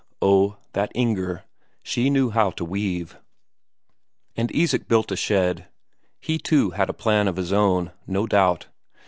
Oh, 0.19 0.57
that 0.73 0.91
Inger; 0.95 1.43
she 1.83 2.09
knew 2.09 2.31
how 2.31 2.49
to 2.49 2.65
weave. 2.65 3.19
And 4.35 4.49
Isak 4.51 4.87
built 4.87 5.11
a 5.11 5.15
shed 5.15 5.67
he 6.19 6.39
too 6.39 6.71
had 6.71 6.89
a 6.89 6.93
plan 6.93 7.27
of 7.27 7.35
his 7.37 7.53
own, 7.53 7.91
no 8.07 8.25
doubt. 8.25 8.65